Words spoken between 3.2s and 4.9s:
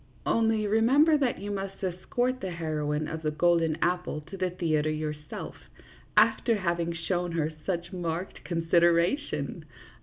the golden apple to the theatre